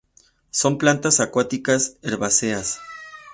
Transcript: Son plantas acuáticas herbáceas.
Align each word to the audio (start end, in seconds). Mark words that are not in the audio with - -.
Son 0.49 0.79
plantas 0.79 1.19
acuáticas 1.19 1.97
herbáceas. 2.01 2.79